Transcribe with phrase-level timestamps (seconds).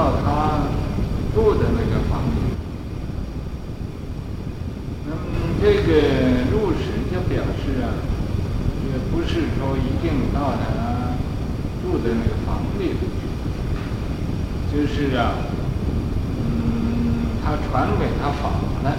[0.00, 0.64] 到他
[1.34, 2.40] 住的那个房里。
[5.06, 5.20] 那么
[5.60, 5.92] 这个
[6.50, 7.92] 入室就表示啊，
[8.88, 11.12] 也不是说一定到他
[11.82, 13.00] 住的那个房里头
[14.72, 15.34] 去，就是啊，
[16.38, 18.48] 嗯，他传给他法
[18.82, 18.96] 了，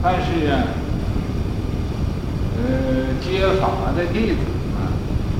[0.00, 0.62] 但是啊，
[2.58, 2.62] 呃，
[3.20, 4.38] 接法的弟子
[4.76, 4.86] 啊，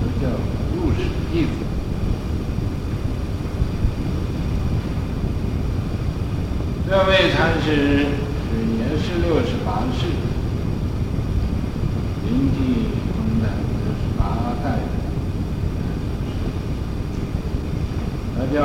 [0.02, 0.28] 就叫
[0.74, 1.50] 入室弟子。
[6.92, 10.04] 这位禅师是年是六十八世，
[12.26, 12.58] 临济
[13.08, 14.78] 宗的六十八代，
[18.36, 18.60] 他叫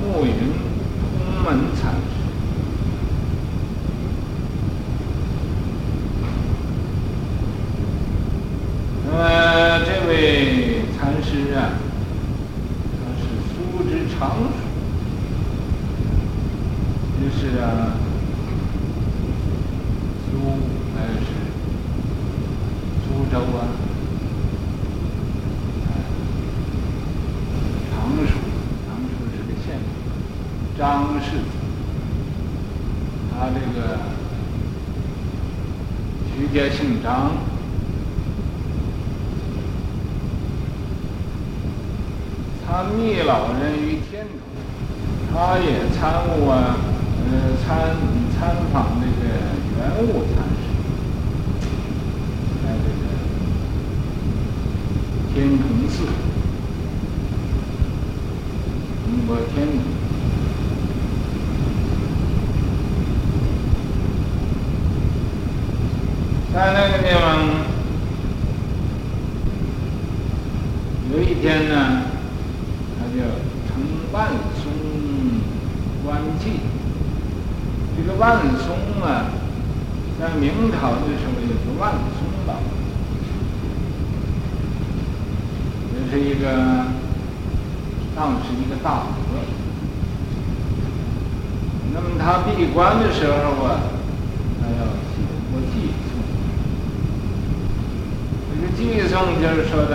[0.00, 0.30] 木云
[1.00, 1.98] 通门禅师。
[9.04, 9.18] 那么
[9.84, 11.74] 这位禅师啊，
[13.00, 14.67] 他是苏之常熟。
[17.30, 17.92] 是啊，
[20.24, 20.38] 苏
[20.94, 21.26] 还是
[23.04, 23.68] 苏州啊，
[27.90, 28.32] 常熟，
[28.86, 29.78] 常熟是个县，
[30.76, 31.26] 张氏，
[33.30, 33.98] 他这个
[36.34, 37.32] 徐家姓张，
[42.66, 44.40] 他密老人于天童，
[45.32, 46.76] 他也参悟啊。
[47.30, 47.68] 呃，参
[48.32, 49.10] 参访那个
[49.76, 50.64] 圆悟禅师，
[52.64, 53.04] 在这个
[55.34, 56.06] 天童寺，
[59.04, 59.76] 中国天童，
[66.54, 67.20] 在那个地方，
[71.12, 71.74] 有一天呢，
[72.98, 73.20] 他就
[73.68, 73.70] 乘
[74.12, 74.16] 万
[74.62, 74.64] 松
[76.06, 76.77] 观偈。
[77.98, 79.26] 这个万松啊，
[80.20, 82.54] 在明朝的时候有个万松老，
[85.92, 86.44] 这是一个
[88.14, 89.34] 当时一个大德。
[91.92, 93.32] 那么他闭关的时候
[93.64, 93.80] 啊，
[94.60, 95.18] 他要写
[95.50, 96.10] 过偈颂。
[98.54, 99.94] 这个偈颂就是说的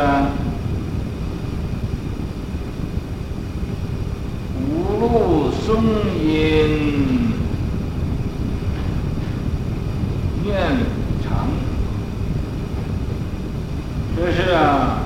[4.59, 4.61] “五
[4.99, 5.63] 路松
[6.21, 7.23] 阴”。
[10.45, 10.53] 愿
[11.23, 11.47] 长，
[14.13, 14.99] 这是啊，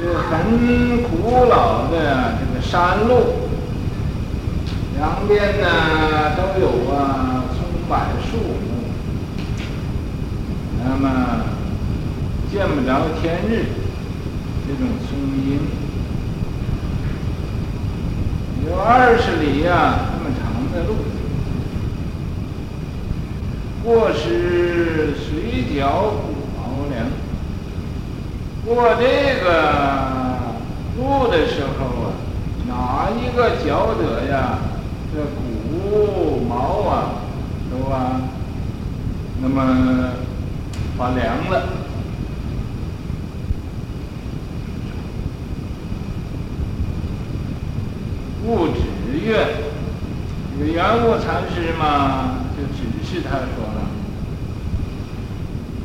[0.18, 3.12] 很古老的这个山路，
[4.96, 5.66] 两边呢
[6.36, 8.68] 都有啊松柏树木，
[10.82, 11.04] 那么
[12.50, 12.88] 见不着
[13.20, 13.66] 天日，
[14.66, 15.10] 这种松
[15.46, 15.60] 阴，
[18.66, 20.14] 有二十里呀、啊。
[20.70, 20.96] 的路，
[23.82, 27.08] 过时随脚鼓茅梁。
[28.66, 29.02] 过这
[29.42, 29.46] 个
[30.98, 32.12] 路的时候啊，
[32.68, 34.58] 哪一个脚得呀？
[35.14, 36.92] 这骨毛啊，
[37.70, 38.20] 都啊，
[39.40, 40.12] 那么
[40.96, 41.54] 发凉了。
[48.44, 48.80] 物止
[49.24, 49.46] 愿。
[50.60, 53.46] 这个圆悟禅师嘛，就指示他说
[53.76, 53.78] 了，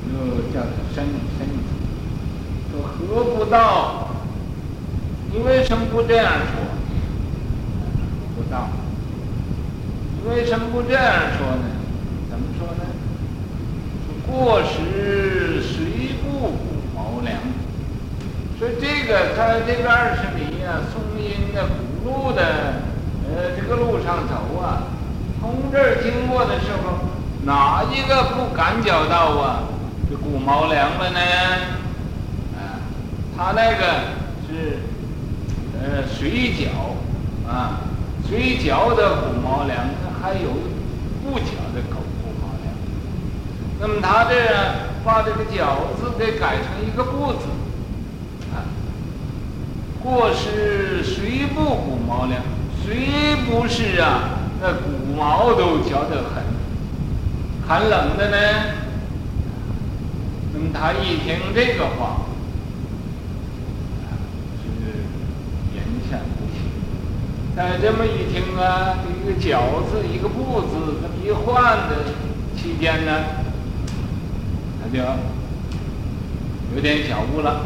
[0.09, 0.11] 就
[0.51, 1.05] 叫他申
[1.37, 1.47] 申
[2.71, 4.07] 说何不道？
[5.31, 6.53] 你为什么不这样说？
[8.35, 8.67] 不道。
[10.01, 11.03] 你为什么不这样
[11.37, 11.65] 说呢？
[12.29, 12.83] 怎么说呢？
[14.05, 16.57] 说过时随步鼓
[16.95, 17.37] 毛梁。
[18.57, 22.81] 说这个在这个二十里啊，松阴的古路的。
[23.25, 24.83] 呃，这个路上走啊，
[25.39, 26.99] 从这儿经过的时候，
[27.45, 29.63] 哪一个不感觉到啊？
[30.07, 31.19] 这鼓毛梁了呢？
[32.53, 32.77] 啊，
[33.35, 33.85] 他那个
[34.45, 34.77] 是
[35.81, 36.93] 呃水脚
[37.49, 37.79] 啊，
[38.27, 39.85] 谁嚼的鼓茅梁，
[40.21, 40.49] 还有
[41.23, 42.73] 不嚼的鼓鼓茅梁。
[43.79, 44.35] 那么他这
[45.03, 47.45] 把这个“脚”字给改成一个“不”字
[48.53, 48.63] 啊，
[50.01, 52.41] 过时随步鼓茅梁。
[52.85, 56.43] 虽不是啊，那鼓茅都嚼得很
[57.67, 58.37] 寒冷的呢。
[60.53, 62.23] 那么他一听这个话，
[64.61, 64.67] 是
[65.73, 65.81] 也
[67.55, 72.03] 在这么一听啊，一个饺子，一个不字，这么一换的
[72.57, 73.11] 期间呢，
[74.81, 75.03] 他就
[76.75, 77.61] 有点小悟了。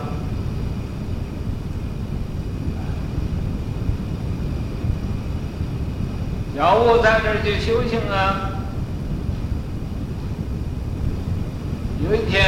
[6.54, 8.52] 小悟在这就修行啊。
[12.04, 12.44] 有一天，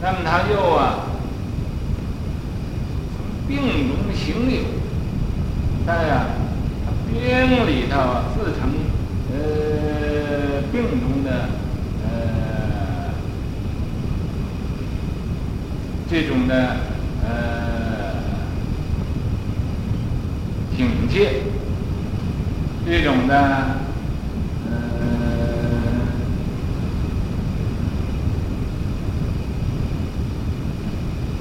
[0.00, 1.00] 那么他就啊。
[3.48, 3.58] 病
[3.88, 4.62] 中行有，
[5.86, 6.26] 在呀，
[7.08, 7.94] 病里头
[8.34, 8.74] 自成
[9.32, 11.48] 呃病中的
[12.02, 13.14] 呃
[16.10, 16.76] 这种的
[17.24, 17.28] 呃
[20.76, 21.42] 境界，
[22.84, 23.36] 这种的
[24.68, 24.76] 呃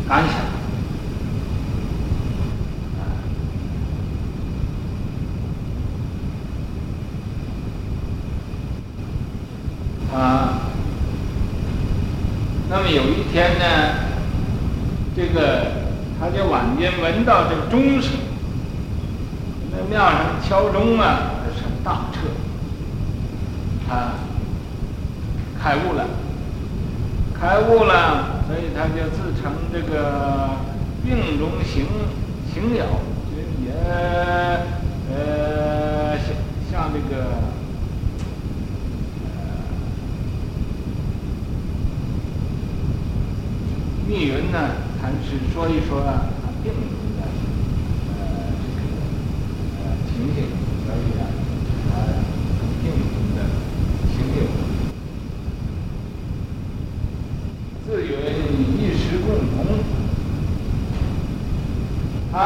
[0.08, 0.46] 感想。
[12.88, 13.66] 有一天呢，
[15.16, 15.72] 这个
[16.20, 16.46] 他就
[17.26, 18.12] 到这个钟声，
[19.72, 22.20] 那庙上敲钟啊，这是大彻，
[23.88, 24.12] 他
[25.60, 26.06] 开悟了，
[27.34, 30.52] 开悟了，所以他就自称这个
[31.04, 31.86] 病中行
[32.54, 32.86] 行了，
[33.66, 33.74] 也
[35.12, 36.28] 呃像
[36.72, 37.26] 像这个。
[44.08, 44.70] 密云呢，
[45.02, 46.84] 还是说一说啊，他病中
[47.18, 47.26] 的
[48.14, 48.86] 呃这个
[50.26, 50.38] 呃情形，
[50.86, 51.22] 所以啊，
[51.90, 51.94] 他
[52.82, 52.84] 病
[53.14, 53.38] 中的
[54.10, 54.38] 行有，
[57.86, 58.10] 自云
[58.80, 59.56] 一时共同，
[62.34, 62.42] 啊，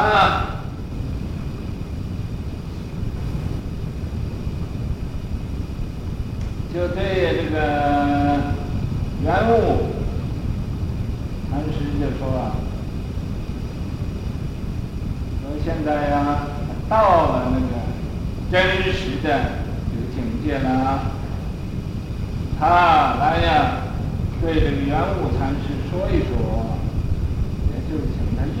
[6.74, 6.98] 就对
[7.36, 7.56] 这个
[9.24, 9.88] 圆悟。
[12.00, 12.56] 就说啊，
[15.42, 16.46] 说现在呀、啊，
[16.88, 17.66] 到了那个
[18.50, 18.60] 真
[18.92, 19.28] 实的
[19.86, 20.68] 这个境界呢，
[22.58, 23.48] 他来呀，
[24.42, 26.76] 对这个圆悟禅师说一说，
[27.68, 28.58] 也就是请他认。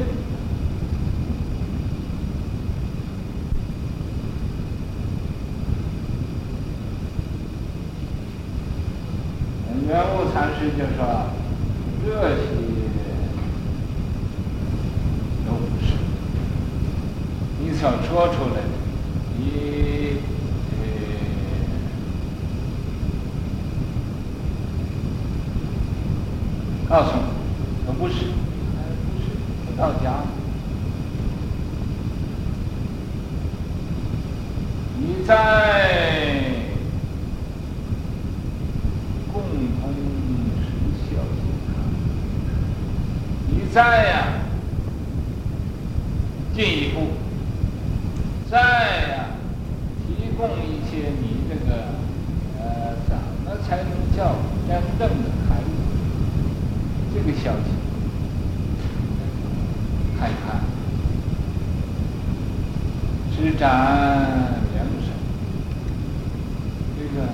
[9.88, 10.98] 圆悟禅师就说
[12.06, 12.40] ：“这些。”
[17.80, 18.60] 想说出来，
[19.40, 20.18] 你，
[26.86, 27.22] 告诉我，
[27.86, 29.24] 我不是，不是，
[29.64, 30.22] 不到家。
[34.98, 35.32] 你在
[39.32, 39.40] 共
[39.80, 39.94] 同
[40.60, 40.68] 实
[41.08, 41.16] 效
[43.48, 43.78] 你在
[44.08, 44.26] 呀，
[46.54, 47.12] 进一步。
[48.50, 49.26] 在呀，
[50.40, 51.92] 供一些你这个，
[52.58, 55.68] 呃，怎么才能叫真正的开悟？
[57.12, 57.68] 这个消息，
[60.18, 60.62] 看一看，
[63.36, 63.68] 施展
[64.72, 65.12] 良手，
[66.96, 67.28] 这个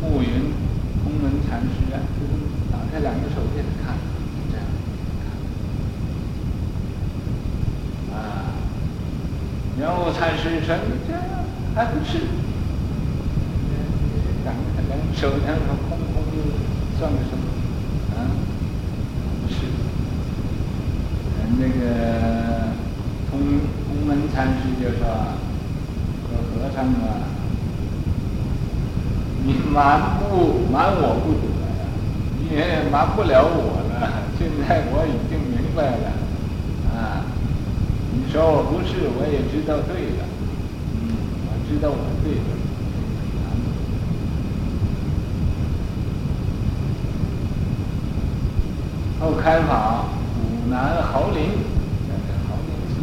[0.00, 0.52] 暮云
[1.02, 2.32] 空门禅师啊，就是
[2.70, 3.98] 打开两个手给他看。
[10.08, 11.12] 圆悟禅师说：“你这
[11.74, 12.18] 还不是？
[14.42, 14.54] 两
[14.88, 16.38] 两手上空空的，
[16.98, 17.44] 算个什么？
[18.16, 18.16] 啊，
[19.42, 19.56] 不是。
[21.58, 22.72] 那个
[23.30, 23.38] 空
[23.86, 25.04] 空门禅师就说
[26.24, 27.28] ：‘说和尚啊，
[29.44, 31.44] 你瞒不瞒我不得
[31.76, 31.84] 呀，
[32.38, 34.24] 你也瞒不了我了。
[34.38, 36.12] 现在我已经明白了。’”
[36.96, 37.26] 啊
[38.20, 40.24] 你说我不是，我也知道对了，
[40.92, 42.40] 嗯，我知道我对了。
[49.20, 50.04] 后开法，
[50.36, 51.48] 五南豪林，
[52.06, 52.94] 在这豪林寺，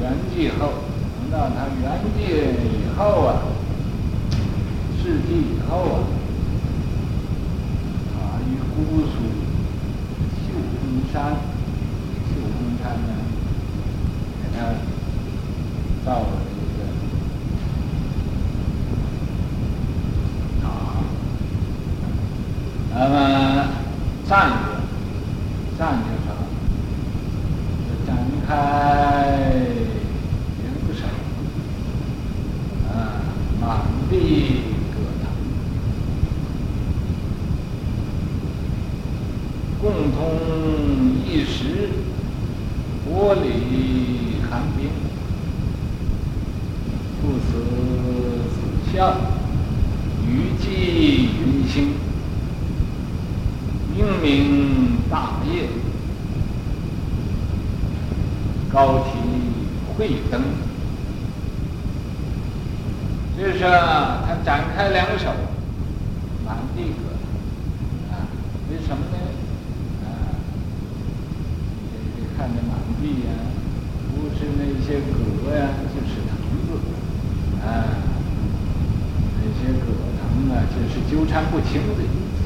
[0.00, 0.72] 圆寂后，
[1.20, 1.84] 等到他圆
[2.16, 2.18] 寂
[2.64, 3.42] 以后啊，
[5.02, 5.98] 世纪以后啊，
[8.14, 8.18] 啊，
[8.48, 9.12] 于姑苏
[10.40, 10.46] 秀
[10.80, 10.82] 峰
[11.12, 11.53] 山。
[12.94, 13.12] 他呢，
[14.42, 14.58] 给他
[16.04, 16.80] 造了一个
[20.62, 20.64] 塔，
[22.94, 23.12] 那么
[24.28, 24.54] 站着。
[25.76, 26.26] 上就说，
[28.06, 28.08] 展
[28.46, 28.48] 开
[30.62, 31.02] 两手，
[32.88, 32.94] 啊，
[33.60, 33.62] 满
[34.08, 34.12] 地
[34.94, 35.26] 葛藤，
[39.82, 39.82] 共
[40.12, 40.16] 通
[41.26, 41.90] 一时，
[43.14, 44.90] 玻璃寒冰，
[47.22, 47.62] 不辞
[48.50, 48.56] 子
[48.92, 49.14] 孝，
[50.26, 51.94] 余寄云兴。
[53.94, 55.68] 明明大业，
[58.72, 59.10] 高提
[59.96, 60.42] 慧灯。
[63.38, 65.30] 就是他展开两手，
[66.44, 68.26] 满地葛藤啊！
[68.70, 69.16] 为什么呢？
[72.36, 73.30] 看着满地呀，
[74.14, 76.32] 不是那些葛呀，就是藤
[76.66, 76.70] 子
[77.64, 77.66] 啊。
[79.40, 79.86] 那些葛
[80.18, 82.42] 藤啊，就是纠缠不清的意思。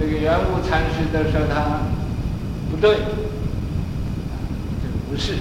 [0.00, 1.82] 那个圆悟禅师都说他
[2.70, 2.96] 不对，
[4.82, 5.34] 这不是，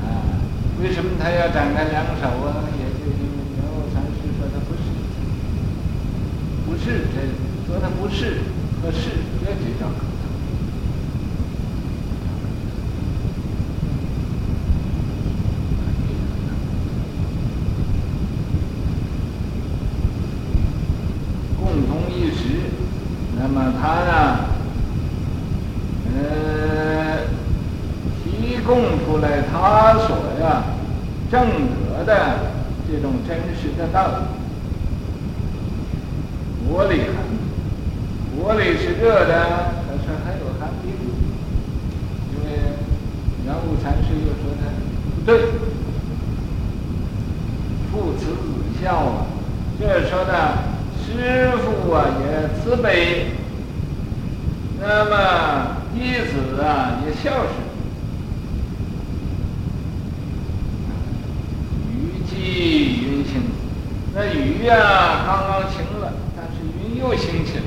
[0.00, 0.38] 啊，
[0.80, 2.68] 为什么他要展开两手啊？
[2.78, 4.82] 也就因为圆悟禅师说他不是，
[6.64, 7.16] 不是这
[7.72, 8.40] 和他不是
[8.82, 9.08] 和是
[9.40, 9.88] 不要紧张。
[21.58, 22.42] 共同意识，
[23.40, 24.38] 那么他呢？
[26.14, 27.20] 呃，
[28.22, 30.10] 提供出来他所
[30.42, 30.64] 呀
[31.30, 32.12] 正合的
[32.86, 34.14] 这种真实的道理，
[36.68, 37.41] 我厉害。
[38.42, 40.90] 锅里是热的，但是还有寒冰。
[42.34, 42.74] 因为
[43.46, 44.66] 圆悟禅师又说他
[45.14, 45.30] 不对，
[47.92, 48.36] 父慈子
[48.82, 49.26] 孝啊，
[49.78, 50.58] 这说的
[50.98, 53.28] 师傅啊也慈悲，
[54.80, 57.52] 那么弟子啊也孝顺。
[61.92, 61.94] 余
[62.28, 63.40] 寄云兴。
[64.12, 67.62] 那雨呀、啊，刚刚晴了，但是云又兴起了。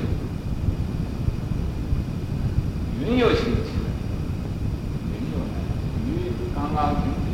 [3.08, 3.88] 云又兴起了，
[5.14, 5.78] 云又来了。
[6.08, 7.26] 雨刚刚停止，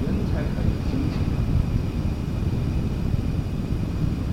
[0.00, 1.14] 云才可以兴起。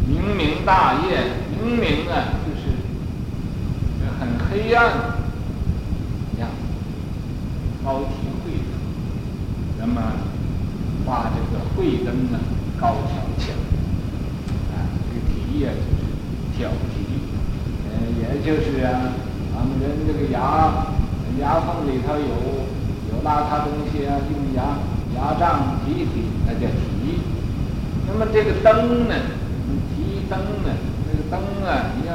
[0.08, 1.08] 明明大夜，
[1.62, 2.64] 明明啊，就是
[4.18, 4.80] 很黑暗，
[6.40, 6.48] 呀，
[7.84, 8.72] 高提慧灯，
[9.80, 10.02] 那么
[11.06, 12.40] 把这个慧灯呢
[12.80, 13.58] 高挑起来。
[14.72, 16.96] 啊，这个提啊就是挑剔，
[17.90, 17.92] 呃，
[18.22, 19.12] 也就是啊，
[19.68, 20.88] 们人这个牙
[21.40, 22.32] 牙缝里头有
[23.12, 24.80] 有邋遢东西啊，用牙
[25.16, 27.20] 牙杖提一提，那叫提。
[28.08, 29.14] 那么这个灯呢，
[29.92, 30.72] 提灯呢，
[31.06, 32.14] 这个灯啊，你要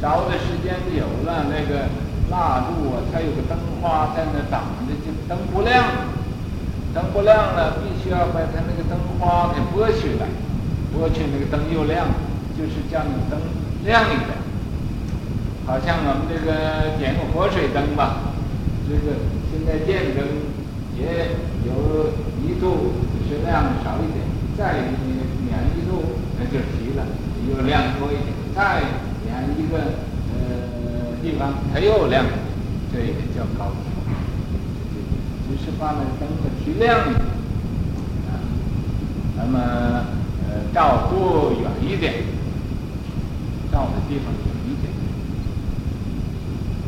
[0.00, 1.90] 着的时间久了，那个
[2.30, 5.84] 蜡烛啊，它有个灯花在那挡着，就灯不亮，
[6.94, 10.26] 灯不亮了，必须要把它那个灯花给剥去了，
[10.94, 12.14] 剥去那个灯又亮了。
[12.56, 13.36] 就是叫你灯
[13.84, 14.30] 亮一点，
[15.66, 18.36] 好像我们这个点个活水灯吧，
[18.86, 19.16] 这个
[19.50, 20.22] 现在电灯
[20.94, 21.32] 也
[21.64, 22.12] 有
[22.44, 22.92] 一度
[23.26, 24.20] 是亮少一点，
[24.58, 24.92] 再
[25.48, 27.06] 两一度那就提了，
[27.48, 28.82] 又亮多一点，再
[29.24, 29.78] 免一个
[30.36, 32.26] 呃地方它又亮，
[32.92, 37.24] 这也叫高提，就是把那灯给提亮一点，
[38.28, 38.36] 啊，
[39.38, 39.58] 那么
[40.46, 42.12] 呃照多远一点。
[43.72, 44.30] 照的地方，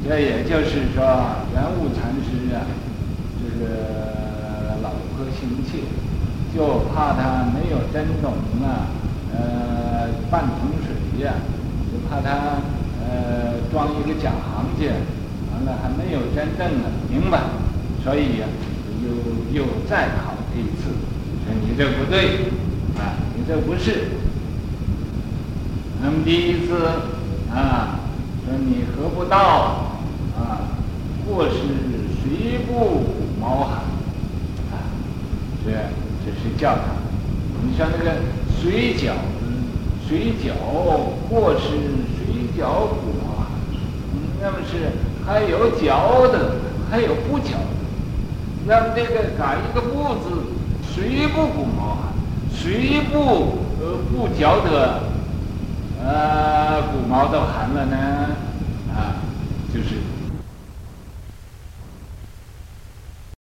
[0.09, 1.03] 这也就是说，
[1.53, 2.63] 圆悟禅师啊，
[3.43, 5.83] 这个老婆心切，
[6.55, 8.35] 就怕他没有真懂
[8.65, 8.87] 啊，
[9.35, 11.35] 呃，半桶水呀、
[11.91, 12.63] 就怕他
[13.03, 14.95] 呃装一个假行家，
[15.53, 17.41] 完了还没有真正的明白，
[18.05, 18.47] 所以呀、啊，
[19.03, 20.95] 又又再考这一次，
[21.45, 22.47] 说你这不对，
[22.97, 24.05] 啊，你这不是。
[26.01, 26.87] 那么第一次
[27.53, 27.99] 啊，
[28.45, 29.86] 说你合不到，
[31.27, 31.57] 过失
[32.23, 33.05] 水不
[33.41, 33.79] 毛寒
[34.71, 34.79] 啊，
[35.65, 35.73] 这
[36.25, 36.83] 这是教他。
[37.63, 38.17] 你像那个
[38.61, 39.13] 水饺，
[40.07, 40.55] 水饺
[41.29, 41.69] 过失
[42.17, 43.47] 水饺鼓毛寒，
[44.41, 44.93] 那么是
[45.27, 46.57] 还有嚼的，
[46.91, 47.77] 还有不嚼的。
[48.67, 50.47] 那么这个改一个不字，
[50.95, 52.13] 水不骨毛寒，
[52.55, 55.03] 水不呃不嚼的。
[55.99, 57.97] 呃，骨毛都寒了呢，
[58.95, 59.17] 啊，
[59.75, 59.97] 就是